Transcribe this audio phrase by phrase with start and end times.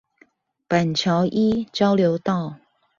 [0.67, 2.55] 板橋一交流道